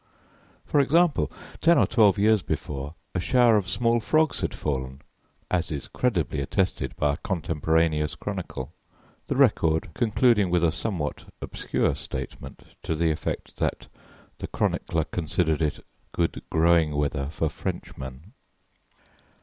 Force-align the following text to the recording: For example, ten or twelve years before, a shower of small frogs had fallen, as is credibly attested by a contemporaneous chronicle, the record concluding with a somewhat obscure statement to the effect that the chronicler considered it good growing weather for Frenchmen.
For 0.65 0.79
example, 0.79 1.31
ten 1.59 1.77
or 1.77 1.85
twelve 1.85 2.17
years 2.17 2.41
before, 2.41 2.95
a 3.13 3.19
shower 3.19 3.55
of 3.55 3.67
small 3.67 3.99
frogs 3.99 4.39
had 4.39 4.51
fallen, 4.51 5.03
as 5.51 5.69
is 5.71 5.87
credibly 5.87 6.41
attested 6.41 6.95
by 6.95 7.13
a 7.13 7.17
contemporaneous 7.17 8.15
chronicle, 8.15 8.73
the 9.27 9.35
record 9.35 9.91
concluding 9.93 10.49
with 10.49 10.63
a 10.63 10.71
somewhat 10.71 11.25
obscure 11.39 11.93
statement 11.93 12.63
to 12.81 12.95
the 12.95 13.11
effect 13.11 13.57
that 13.57 13.89
the 14.39 14.47
chronicler 14.47 15.03
considered 15.03 15.61
it 15.61 15.85
good 16.13 16.41
growing 16.49 16.95
weather 16.95 17.27
for 17.29 17.47
Frenchmen. 17.47 18.31